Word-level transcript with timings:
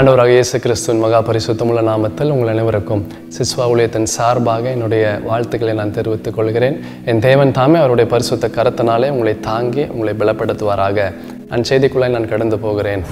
ஆண்டவராக 0.00 0.28
இயேசு 0.28 0.58
கிறிஸ்துவின் 0.60 1.00
மகா 1.00 1.22
பரிசுத்தமுள்ள 1.22 1.80
நாமத்தில் 1.88 2.30
உங்கள் 2.30 2.48
அனைவருக்கும் 2.48 3.06
சிஸ்வா 3.38 3.64
ஊழியத்தின் 3.72 4.02
சார்பாக 4.02 4.70
என்னுடைய 4.70 5.20
வாழ்த்துக்களை 5.24 5.74
நான் 5.74 5.92
தெரிவித்துக் 5.92 6.34
கொள்கிறேன். 6.34 6.84
என் 7.04 7.18
தேவன் 7.18 7.52
தாமே 7.52 7.78
அவருடைய 7.78 8.10
பரிசுத்த 8.10 8.48
கரத்தினாலே 8.48 9.10
உங்களை 9.10 9.40
தாங்கி 9.40 9.84
உங்களை 9.84 10.14
பலப்படுத்துவாராக. 10.14 11.14
நான் 11.48 11.68
செய்திக்குள்ளே 11.68 12.08
நான் 12.08 12.28
கடந்து 12.28 12.58
போகிறேன். 12.58 13.04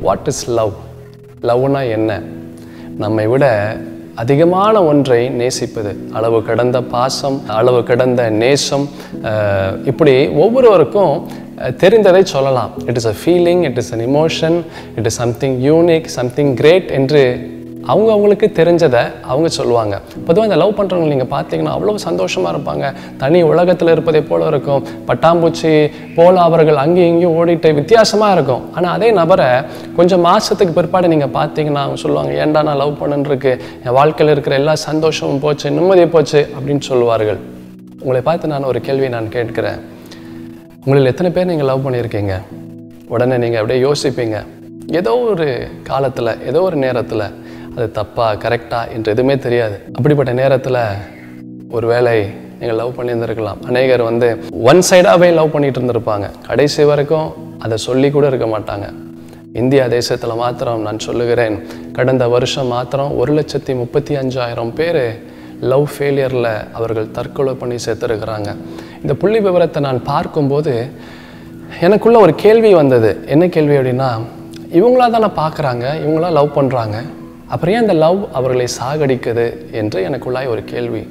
வாட் 0.00 0.26
இஸ் 0.26 0.50
லவ் 0.50 0.72
லவ்னா 1.42 1.88
என்ன? 1.90 2.22
நம்மை 3.02 3.24
விட 3.32 3.44
அதிகமான 4.22 4.76
ஒன்றை 4.90 5.20
நேசிப்பது. 5.40 5.92
அளவு 6.16 6.38
கடந்த 6.48 6.78
பாசம் 6.94 7.36
அளவு 7.58 7.80
கடந்த 7.90 8.22
நேசம் 8.42 8.84
இப்படி 9.90 10.14
ஒவ்வொருவருக்கும் 10.44 11.14
தெரிந்ததை 11.82 12.22
சொல்லலாம். 12.34 12.72
It 12.88 12.98
is 13.00 13.08
a 13.12 13.14
feeling 13.20 13.62
it 13.68 13.78
is 13.82 13.90
an 13.96 14.04
emotion 14.08 14.58
it 14.98 15.08
is 15.10 15.18
something 15.22 15.56
unique 15.68 16.08
something 16.18 16.52
great 16.60 16.90
என்று 16.98 17.22
அவங்க 17.90 18.08
அவங்களுக்கு 18.14 18.46
தெரிஞ்சதை 18.58 19.02
அவங்க 19.32 19.48
சொல்லுவாங்க. 19.56 19.94
பொதுவாக 20.26 20.48
இந்த 20.48 20.58
லவ் 20.62 20.74
பண்ணுறவங்க 20.78 21.08
நீங்கள் 21.12 21.30
பார்த்தீங்கன்னா 21.34 21.74
அவ்வளோ 21.76 21.94
சந்தோஷமாக 22.06 22.52
இருப்பாங்க. 22.54 22.86
தனி 23.22 23.38
உலகத்தில் 23.50 23.92
இருப்பதை 23.94 24.20
போல 24.30 24.48
இருக்கும். 24.52 24.82
பட்டாம்பூச்சி 25.08 25.72
போல 26.18 26.34
அவர்கள் 26.48 26.80
அங்கேயும் 26.84 27.10
இங்கேயும் 27.12 27.36
ஓடிட்டு 27.38 27.70
வித்தியாசமாக 27.80 28.36
இருக்கும். 28.36 28.62
ஆனால் 28.76 28.92
அதே 28.96 29.08
நபரை 29.20 29.48
கொஞ்சம் 29.98 30.24
மாதத்துக்கு 30.28 30.76
பிற்பாடு 30.78 31.12
நீங்கள் 31.14 31.34
பார்த்தீங்கன்னா 31.38 31.84
அவங்க 31.84 32.00
சொல்லுவாங்க 32.04 32.32
ஏன்டா 32.44 32.62
நான் 32.68 32.80
லவ் 32.82 32.94
பண்ணுன்றிருக்கு 33.02 33.54
என் 33.84 33.96
வாழ்க்கையில் 34.00 34.34
இருக்கிற 34.34 34.56
எல்லா 34.62 34.76
சந்தோஷமும் 34.88 35.42
போச்சு 35.46 35.74
நிம்மதி 35.78 36.06
போச்சு 36.16 36.42
அப்படின்னு 36.56 36.84
சொல்லுவார்கள். 36.90 37.40
உங்களை 38.02 38.22
பார்த்து 38.30 38.52
நான் 38.54 38.70
ஒரு 38.72 38.80
கேள்வி 38.86 39.08
நான் 39.16 39.34
கேட்கிறேன். 39.36 39.80
உங்களில் 40.84 41.10
எத்தனை 41.12 41.30
பேர் 41.36 41.52
நீங்கள் 41.52 41.70
லவ் 41.72 41.84
பண்ணியிருக்கீங்க? 41.86 42.36
உடனே 43.14 43.36
நீங்கள் 43.44 43.60
அப்படியே 43.60 43.80
யோசிப்பீங்க. 43.88 44.38
ஏதோ 44.98 45.12
ஒரு 45.32 45.46
காலத்தில் 45.88 46.38
ஏதோ 46.50 46.60
ஒரு 46.68 46.76
நேரத்தில் 46.84 47.24
அது 47.76 47.86
தப்பா 47.98 48.26
கரெக்டா 48.44 48.80
என்று 48.94 49.12
எதுவுமே 49.14 49.36
தெரியாது. 49.46 49.76
அப்படிப்பட்ட 49.96 50.32
நேரத்தில் 50.40 50.80
ஒரு 51.76 51.86
வேளை 51.92 52.14
நீங்கள் 52.60 52.78
லவ் 52.80 52.96
பண்ணியிருந்திருக்கலாம். 52.96 53.60
அநேகர் 53.70 54.02
வந்து 54.08 54.28
ஒன் 54.70 54.82
சைடாகவே 54.88 55.28
லவ் 55.38 55.52
பண்ணிட்டு 55.54 55.78
இருந்திருப்பாங்க. 55.80 56.26
கடைசி 56.48 56.84
வரைக்கும் 56.90 57.28
அதை 57.64 57.76
சொல்லி 57.86 58.08
கூட 58.16 58.26
இருக்க 58.32 58.46
மாட்டாங்க. 58.54 58.88
இந்தியா 59.60 59.84
தேசத்தில் 59.96 60.40
மாத்திரம் 60.42 60.82
நான் 60.86 61.04
சொல்லுகிறேன். 61.06 61.56
கடந்த 61.98 62.24
வருஷம் 62.34 62.72
மாத்திரம் 62.74 63.12
ஒரு 63.20 63.32
லட்சத்தி 63.38 63.72
முப்பத்தி 63.80 64.14
அஞ்சாயிரம் 64.22 64.72
பேர் 64.80 65.00
லவ் 65.70 65.86
ஃபெயிலியரில் 65.92 66.52
அவர்கள் 66.78 67.08
தற்கொலை 67.16 67.54
பண்ணி 67.62 67.78
சேர்த்துருக்கிறாங்க 67.86 68.50
இந்த 69.02 69.14
புள்ளி 69.22 69.40
விவரத்தை 69.46 69.80
நான் 69.88 70.02
பார்க்கும்போது 70.12 70.74
எனக்குள்ள 71.86 72.18
ஒரு 72.26 72.34
கேள்வி 72.44 72.70
வந்தது. 72.80 73.10
என்ன 73.34 73.44
கேள்வி 73.56 73.76
அப்படின்னா 73.78 74.10
இவங்களா 74.78 75.08
தானே 75.16 75.30
பார்க்குறாங்க 75.42 75.86
இவங்களா 76.04 76.30
லவ் 76.38 76.56
பண்ணுறாங்க 76.58 76.98
அப்புறம் 77.52 77.74
ஏன் 77.74 77.84
அந்த 77.84 77.94
லவ் 78.04 78.20
அவர்களை 78.38 78.66
சாகடிக்குது 78.78 79.46
என்று 79.80 79.98
எனக்குள்ளாய் 80.08 80.52
ஒரு 80.52 80.62
கேள்வி. 80.72 81.02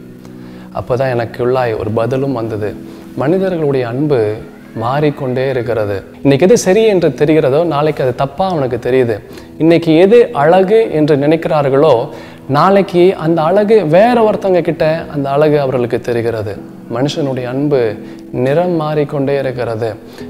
அப்போ 0.79 0.93
தான் 0.99 1.13
எனக்குள்ளாய் 1.15 1.73
ஒரு 1.81 1.91
பதிலும் 1.99 2.37
வந்தது. 2.39 2.69
மனிதர்களுடைய 3.21 3.83
அன்பு 3.91 4.19
மாறிக்கொண்டே 4.83 5.45
இருக்கிறது. 5.53 5.95
இன்னைக்கு 6.23 6.45
எது 6.47 6.57
சரி 6.65 6.81
என்று 6.93 7.09
தெரிகிறதோ 7.21 7.61
நாளைக்கு 7.73 8.03
அது 8.05 8.13
தப்பாக 8.23 8.53
அவனுக்கு 8.53 8.77
தெரியுது. 8.87 9.15
இன்னைக்கு 9.63 9.91
எது 10.03 10.19
அழகு 10.43 10.79
என்று 10.99 11.15
நினைக்கிறார்களோ 11.23 11.93
நாளைக்கு 12.57 13.03
அந்த 13.25 13.39
அழகு 13.49 13.77
வேற 13.95 14.17
ஒருத்தவங்க 14.27 14.61
கிட்ட 14.69 14.85
அந்த 15.15 15.27
அழகு 15.35 15.57
அவர்களுக்கு 15.65 15.99
தெரிகிறது. 16.09 16.53
மனுஷனுடைய 16.97 17.47
அன்பு 17.53 17.81
நிறம் 18.45 18.75
மாறிக்கொண்டே 18.81 19.35
இருக்கிறது. 19.43 19.89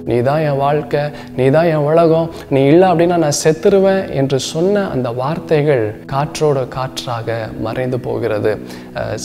நீ 0.10 0.18
தான் 0.30 0.44
என் 0.50 0.62
வாழ்க்கை 0.66 1.04
நீ 1.40 1.46
தான் 1.56 1.70
என் 1.74 1.88
உலகம் 1.92 2.30
நீ 2.56 2.62
இல்லை 2.72 2.88
அப்படின்னா 2.92 3.18
நான் 3.26 3.40
செத்துருவேன் 3.44 4.04
என்று 4.22 4.40
சொன்ன 4.52 4.86
அந்த 4.96 5.10
வார்த்தைகள் 5.22 5.84
காற்றோட 6.14 6.68
காற்றாக 6.78 7.38
மறைந்து 7.68 8.00
போகிறது. 8.08 8.54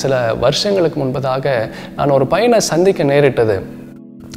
சில 0.03 0.12
வருஷங்களுக்கு 0.47 0.99
முன்பதாக 1.05 1.47
நான் 1.97 2.17
ஒரு 2.19 2.27
பையனை 2.35 2.61
சந்திக்க 2.73 3.03
நேரிட்டது. 3.12 3.57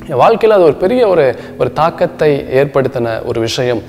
என் 0.06 0.19
வாழ்க்கையில் 0.22 0.56
அது 0.56 0.66
ஒரு 0.68 0.75
பெரிய 0.81 1.02
ஒரு 1.13 1.24
ஒரு 1.62 1.69
தாக்கத்தை 1.80 2.30
ஏற்படுத்தின 2.59 3.13
ஒரு 3.30 3.40
விஷயம். 3.46 3.81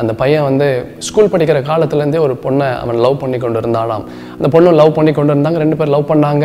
அந்த 0.00 0.12
பையன் 0.20 0.46
வந்து 0.48 0.66
ஸ்கூல் 1.06 1.30
படிக்கிற 1.32 1.58
காலத்துலேருந்தே 1.70 2.20
ஒரு 2.26 2.34
பொண்ணை 2.44 2.68
அவன் 2.82 3.00
லவ் 3.04 3.18
பண்ணி 3.22 3.38
கொண்டு 3.42 3.60
இருந்தாலாம் 3.62 4.04
அந்த 4.36 4.48
பொண்ணு 4.54 4.70
லவ் 4.80 4.92
பண்ணி 4.98 5.12
கொண்டு 5.18 5.34
இருந்தாங்க 5.34 5.60
ரெண்டு 5.62 5.78
பேர் 5.80 5.92
லவ் 5.94 6.06
பண்ணாங்க. 6.10 6.44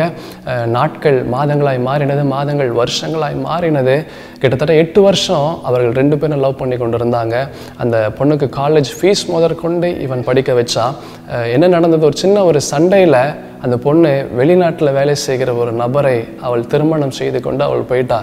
நாட்கள் 0.76 1.18
மாதங்களாய் 1.34 1.80
மாறினது 1.88 2.24
மாதங்கள் 2.34 2.72
வருஷங்களாய் 2.80 3.36
மாறினது. 3.46 3.96
கிட்டத்தட்ட 4.42 4.74
எட்டு 4.82 5.02
வருஷம் 5.06 5.48
அவர்கள் 5.68 5.96
ரெண்டு 6.00 6.18
பேரும் 6.22 6.42
லவ் 6.46 6.60
பண்ணி 6.62 6.78
கொண்டு 6.82 6.98
இருந்தாங்க 7.00 7.36
அந்த 7.84 7.98
பொண்ணுக்கு 8.18 8.48
காலேஜ் 8.60 8.90
ஃபீஸ் 8.98 9.24
முதற்கொண்டு 9.34 9.90
இவன் 10.06 10.26
படிக்க 10.28 10.52
வச்சா. 10.60 10.84
என்ன 11.54 11.70
நடந்தது? 11.76 12.04
ஒரு 12.10 12.18
சின்ன 12.24 12.44
ஒரு 12.50 12.62
சண்டையில் 12.72 13.22
அந்த 13.64 13.76
பொண்ணு 13.86 14.10
வெளிநாட்டில் 14.40 14.96
வேலை 14.98 15.14
செய்கிற 15.26 15.50
ஒரு 15.62 15.72
நபரை 15.82 16.18
அவள் 16.46 16.68
திருமணம் 16.74 17.16
செய்து 17.20 17.40
கொண்டு 17.46 17.64
அவள் 17.68 17.88
போயிட்டா. 17.92 18.20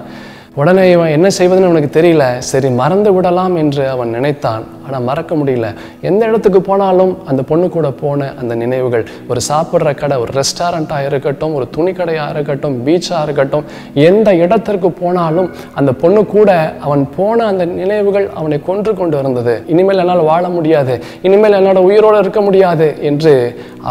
உடனே 0.56 0.91
இவன் 0.91 1.08
என்ன 1.08 1.28
செய்வதுன்னு 1.38 1.69
அவனுக்கு 1.69 2.02
தெரியல. 2.02 2.38
சரி 2.38 2.69
மறந்து 2.69 3.14
விடலாம் 3.14 3.56
என்று 3.56 3.90
அவன் 3.90 4.09
நினைத்தான். 4.09 4.64
ஆனால் 4.85 5.05
மறக்க 5.09 5.33
முடியல. 5.41 5.67
எந்த 6.09 6.21
இடத்துக்கு 6.29 6.61
போனாலும் 6.69 7.13
அந்த 7.31 7.41
பொண்ணு 7.51 7.67
கூட 7.75 7.89
போன 8.01 8.29
அந்த 8.41 8.53
நினைவுகள் 8.63 9.05
ஒரு 9.31 9.41
சாப்பிட்ற 9.49 9.94
கடை 10.01 10.17
ஒரு 10.23 10.33
ரெஸ்டாரண்ட்டாக 10.39 11.07
இருக்கட்டும் 11.09 11.55
ஒரு 11.59 11.67
துணி 11.75 11.94
கடையாக 11.99 12.33
இருக்கட்டும் 12.35 12.77
பீச்சாக 12.88 13.23
இருக்கட்டும் 13.27 13.66
எந்த 14.09 14.29
இடத்திற்கு 14.43 14.91
போனாலும் 15.01 15.49
அந்த 15.81 15.91
பொண்ணு 16.03 16.23
கூட 16.35 16.51
அவன் 16.85 17.03
போன 17.17 17.45
அந்த 17.51 17.66
நினைவுகள் 17.66 18.27
அவனை 18.39 18.59
கொன்று 18.69 18.93
கொண்டு 18.93 19.17
இருந்தது. 19.19 19.55
இனிமேல் 19.73 20.01
என்னால் 20.03 20.29
வாழ 20.31 20.43
முடியாது. 20.49 20.95
இனிமேல் 21.27 21.59
என்னோட 21.59 21.79
உயிரோடு 21.89 22.17
இருக்க 22.23 22.41
முடியாது 22.41 22.88
என்று 23.09 23.33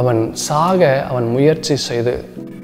அவன் 0.00 0.20
சாக 0.48 0.80
அவன் 1.10 1.26
முயற்சி 1.36 1.76
செய்து 1.88 2.14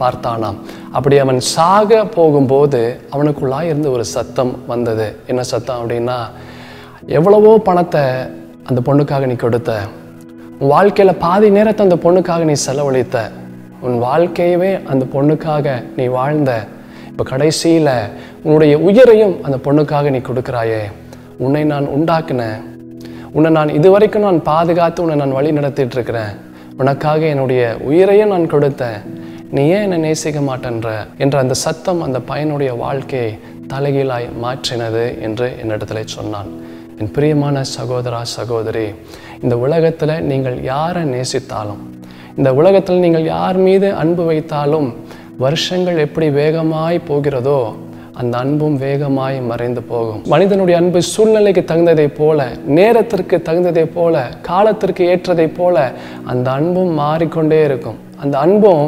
பார்த்தானாம். 0.00 0.58
அப்படி 0.96 1.16
அவன் 1.22 1.40
சாக 1.54 2.00
போகும்போது 2.16 2.80
அவனுக்குள்ளாய் 3.14 3.70
இருந்து 3.70 3.88
ஒரு 3.96 4.04
சத்தம் 4.14 4.52
வந்தது. 4.72 5.06
என்ன 5.30 5.42
சத்தம் 5.52 5.80
அப்படின்னா 5.80 6.18
எவ்வளவோ 7.16 7.52
பணத்தை 7.66 8.02
அந்த 8.68 8.80
பொண்ணுக்காக 8.86 9.26
நீ 9.30 9.36
கொடுத்த. 9.42 9.72
உன் 10.58 10.72
வாழ்க்கையில் 10.72 11.20
பாதி 11.22 11.48
நேரத்தை 11.56 11.82
அந்த 11.86 11.96
பொண்ணுக்காக 12.04 12.42
நீ 12.48 12.54
செலவழித்த. 12.64 13.16
உன் 13.86 13.96
வாழ்க்கையவே 14.06 14.72
அந்த 14.90 15.04
பொண்ணுக்காக 15.14 15.66
நீ 15.98 16.06
வாழ்ந்த. 16.16 16.52
இப்போ 17.10 17.24
கடைசியில் 17.30 17.92
உன்னுடைய 18.44 18.74
உயிரையும் 18.88 19.34
அந்த 19.46 19.56
பொண்ணுக்காக 19.66 20.10
நீ 20.14 20.20
கொடுக்குறாயே. 20.28 20.82
உன்னை 21.44 21.64
நான் 21.72 21.86
உண்டாக்குனேன். 21.96 22.60
உன்னை 23.36 23.50
நான் 23.58 23.74
இதுவரைக்கும் 23.78 24.26
நான் 24.28 24.42
பாதுகாத்து 24.52 25.02
உன்னை 25.02 25.16
நான் 25.22 25.36
வழி 25.38 25.50
நடத்திட்டு 25.58 25.96
இருக்கிறேன் 25.96 26.32
உனக்காக 26.82 27.20
என்னுடைய 27.34 27.62
உயிரையும் 27.90 28.32
நான் 28.34 28.52
கொடுத்தேன். 28.54 28.98
நீ 29.56 29.62
ஏன் 29.76 29.84
என்னை 29.86 29.98
நேசிக்க 29.98 30.40
மாட்டேன்ற? 30.50 30.90
என்ற 31.24 31.38
அந்த 31.44 31.54
சத்தம் 31.64 32.00
அந்த 32.06 32.18
பையனுடைய 32.30 32.70
வாழ்க்கையை 32.84 33.30
தலைகீழாய் 33.72 34.26
மாற்றினது 34.44 35.04
என்று 35.26 35.46
என்னிடத்துல 35.62 36.02
சொன்னான். 36.16 36.50
என் 37.02 37.10
பிரியமான 37.16 37.56
சகோதரா 37.76 38.20
சகோதரி 38.36 38.86
இந்த 39.42 39.54
உலகத்தில் 39.64 40.12
நீங்கள் 40.30 40.56
யாரை 40.62 41.02
நேசித்தாலும் 41.12 41.82
இந்த 42.38 42.50
உலகத்தில் 42.60 43.02
நீங்கள் 43.04 43.26
யார் 43.34 43.58
மீது 43.66 43.88
அன்பு 44.00 44.22
வைத்தாலும் 44.30 44.88
வருஷங்கள் 45.44 45.98
எப்படி 46.04 46.28
வேகமாய் 46.38 46.98
போகிறதோ 47.10 47.60
அந்த 48.20 48.34
அன்பும் 48.38 48.76
வேகமாய் 48.84 49.38
மறைந்து 49.50 49.82
போகும். 49.90 50.22
மனிதனுடைய 50.32 50.76
அன்பு 50.80 51.02
சூழ்நிலைக்கு 51.02 51.62
தகுந்ததைப் 51.70 52.16
போல 52.16 52.48
நேரத்திற்கு 52.78 53.38
தகுந்ததைப் 53.48 53.94
போல 53.94 54.24
காலத்திற்கு 54.48 55.04
ஏற்றதைப் 55.14 55.56
போல 55.56 55.76
அந்த 56.32 56.48
அன்பும் 56.50 56.92
மாறிக்கொண்டே 57.02 57.60
இருக்கும். 57.68 57.98
அந்த 58.22 58.38
அன்பும் 58.46 58.84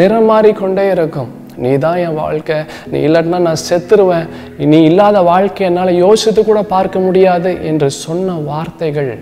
நிறம் 0.00 0.28
மாறிக்கொண்டே 0.32 0.86
இருக்கும். 0.96 1.30
நீ 1.56 1.76
தான் 1.76 1.96
என் 1.96 2.14
வாழ்க்கை. 2.14 2.56
நீ 2.86 2.98
இல்லாட்டினா 3.06 3.38
நான் 3.38 3.64
செத்துருவேன். 3.68 4.28
நீ 4.58 4.82
இல்லாத 4.82 5.20
வாழ்க்கை 5.20 5.66
என்னால் 5.66 5.94
யோசித்து 5.94 6.44
கூட 6.44 6.62
பார்க்க 6.62 6.98
முடியாது 6.98 7.64
என்று 7.64 7.90
சொன்ன 7.90 8.32
வார்த்தைகள் 8.32 9.18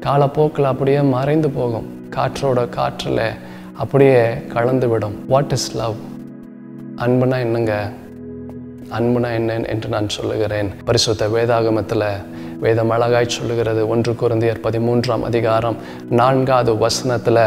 காலப்போக்கில் 0.00 0.64
அப்படியே 0.64 1.00
மறைந்து 1.00 1.50
போகும். 1.50 1.86
காற்றோட 2.16 2.68
காற்றில் 2.68 3.24
அப்படியே 3.72 4.20
கலந்து 4.52 4.88
விடும் 4.88 5.16
வாட் 5.28 5.52
இஸ் 5.52 5.76
லவ் 5.76 5.94
அன்புனா 6.96 7.38
என்னங்க? 7.38 7.88
அன்புனா 8.98 9.32
என்ன 9.32 9.54
என்று 9.54 9.88
நான் 9.88 10.08
சொல்லுகிறேன். 10.08 10.70
பரிசுத்த 10.84 11.28
வேதாகமத்தில் 11.28 12.08
வேதம் 12.60 12.90
அழகாய் 12.90 13.28
சொல்லுகிறது. 13.28 13.88
ஒன்று 13.88 14.12
குருந்தியர் 14.12 14.60
பதிமூன்றாம் 14.62 15.22
அதிகாரம் 15.22 15.76
நான்காவது 16.10 16.78
வசனத்தில் 16.78 17.38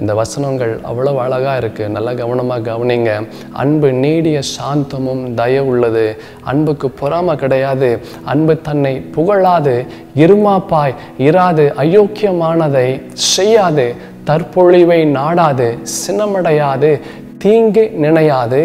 இந்த 0.00 0.14
வசனங்கள் 0.14 0.78
அவ்வளவு 0.82 1.20
அழகாக 1.20 1.66
இருக்குது 1.66 1.88
நல்லா 1.88 2.12
கவனமாக 2.12 2.72
கவனிங்க. 2.72 3.28
அன்பு 3.52 3.92
நீடிய 3.92 4.40
சாந்தமும் 4.40 5.34
தய 5.34 5.58
உள்ளது. 5.58 6.20
அன்புக்கு 6.42 6.90
பொறாமை 6.90 7.36
கிடையாது. 7.36 8.00
அன்பு 8.24 8.60
தன்னை 8.60 9.04
புகழாது. 9.14 9.86
இருமாப்பாய் 10.14 10.94
இராது. 11.18 11.72
அயோக்கியமானதை 11.78 13.02
செய்யாது. 13.12 13.94
தற்பொழிவை 14.24 15.04
நாடாது. 15.04 15.78
சினமடையாது. 15.82 17.00
தீங்கு 17.42 17.82
நினையாது. 18.02 18.60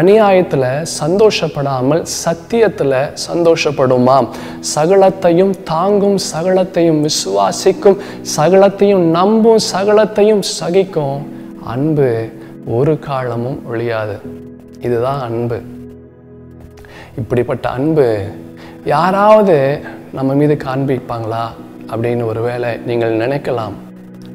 அநியாயத்தில் 0.00 0.86
சந்தோஷப்படாமல் 1.04 2.02
சத்தியத்தில் 2.24 2.98
சந்தோஷப்படுமாம் 3.32 4.28
சகலத்தையும் 4.74 5.54
தாங்கும் 5.64 6.18
சகலத்தையும் 6.32 7.00
விசுவாசிக்கும் 7.06 7.98
சகலத்தையும் 8.36 9.04
நம்பும் 9.18 9.62
சகலத்தையும் 9.72 10.42
சகிக்கும் 10.60 11.18
அன்பு 11.64 12.08
ஒரு 12.66 12.98
காலமும் 12.98 13.58
ஒழியாது. 13.70 14.16
இதுதான் 14.80 15.20
அன்பு. 15.20 15.58
இப்படிப்பட்ட 17.18 17.68
அன்பு 17.68 18.06
யாராவது 18.84 19.56
நம்ம 20.12 20.34
மீது 20.34 20.56
காண்பிப்பாங்களா? 20.64 21.44
அப்படின்னு 21.92 22.24
ஒருவேளை 22.24 22.70
நீங்கள் 22.86 23.16
நினைக்கலாம். 23.16 23.76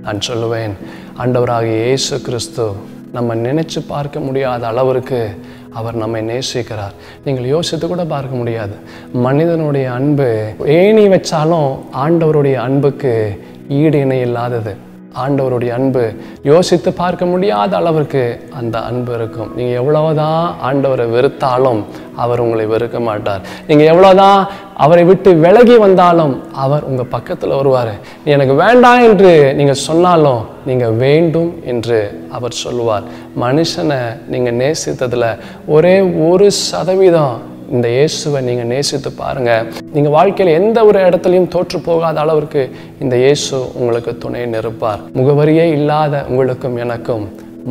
நான் 0.03 0.19
சொல்லுவேன் 0.27 0.75
ஆண்டவராக 1.19 1.63
இயேசு 1.63 2.21
கிறிஸ்து 2.21 2.65
நம்ம 3.11 3.35
நினைச்சு 3.35 3.79
பார்க்க 3.87 4.19
முடியாத 4.19 4.67
அளவிற்கு 4.67 5.37
அவர் 5.73 5.95
நம்மை 5.95 6.21
நேசிக்கிறார். 6.27 6.93
நீங்கள் 7.25 7.45
யோசித்து 7.45 7.87
கூட 7.87 8.05
பார்க்க 8.05 8.35
முடியாது. 8.35 8.75
மனிதனுடைய 9.13 9.91
அன்பு 9.91 10.53
ஏணி 10.65 11.07
வச்சாலும் 11.07 11.79
ஆண்டவருடைய 11.93 12.53
அன்புக்கு 12.53 13.41
ஈடு 13.69 13.99
இணை 13.99 14.19
இல்லாதது. 14.19 14.75
ஆண்டவருடைய 15.23 15.71
அன்பு 15.77 16.03
யோசித்து 16.49 16.89
பார்க்க 17.01 17.25
முடியாத 17.33 17.71
அளவிற்கு 17.81 18.23
அந்த 18.59 18.75
அன்பு 18.89 19.11
இருக்கும். 19.17 19.49
நீங்கள் 19.57 19.79
எவ்வளவுதான் 19.81 20.43
ஆண்டவரை 20.69 21.05
வெறுத்தாலும் 21.15 21.81
அவர் 22.23 22.43
உங்களை 22.45 22.65
வெறுக்க 22.73 22.97
மாட்டார். 23.07 23.41
நீங்கள் 23.67 23.89
எவ்வளோதான் 23.93 24.39
அவரை 24.83 25.03
விட்டு 25.09 25.29
விலகி 25.45 25.77
வந்தாலும் 25.85 26.33
அவர் 26.63 26.87
உங்கள் 26.89 27.11
பக்கத்தில் 27.15 27.57
வருவார். 27.59 27.93
நீ 28.23 28.31
எனக்கு 28.37 28.55
வேண்டாம் 28.65 29.03
என்று 29.07 29.31
நீங்கள் 29.59 29.83
சொன்னாலும் 29.87 30.41
நீங்கள் 30.69 30.97
வேண்டும் 31.05 31.51
என்று 31.71 31.99
அவர் 32.37 32.61
சொல்லுவார். 32.63 33.05
மனுஷனை 33.45 34.01
நீங்கள் 34.33 34.59
நேசித்ததில் 34.63 35.29
ஒரே 35.75 35.97
ஒரு 36.29 36.47
சதவீதம் 36.67 37.35
இந்த 37.73 37.87
இயேசுவை 37.95 38.41
நீங்கள் 38.41 38.69
நேசித்து 38.73 39.11
பாருங்கள் 39.11 39.67
நீங்கள் 39.93 40.15
வாழ்க்கையில் 40.17 40.57
எந்த 40.61 40.85
ஒரு 40.85 40.99
இடத்துலையும் 41.07 41.49
தோற்று 41.55 41.79
போகாத 41.79 42.19
அளவிற்கு 42.19 42.63
இந்த 42.99 43.15
இயேசு 43.23 43.55
உங்களுக்கு 43.79 44.17
துணை 44.17 44.45
நிற்பார். 44.45 45.01
முகவரியே 45.19 45.65
இல்லாத 45.77 46.25
உங்களுக்கும் 46.29 46.77
எனக்கும் 46.77 47.25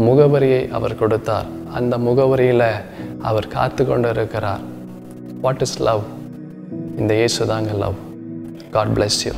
முகவரியை 0.07 0.63
அவர் 0.71 1.01
கொடுத்தார். 1.03 1.47
அந்த 1.79 1.99
முகவரியில் 1.99 2.69
அவர் 3.23 3.53
காத்து 3.57 3.83
கொண்டு 3.87 4.09
இருக்கிறார் 4.09 4.63
வாட் 5.45 5.63
இஸ் 5.67 5.79
லவ் 5.89 6.03
இந்த 6.99 7.15
இயேசு 7.15 7.47
தாங்க 7.53 7.73
லவ் 7.85 7.97
காட் 8.77 8.95
bless 8.99 9.17
யூ 9.27 9.33